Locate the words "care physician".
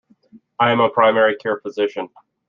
1.35-2.09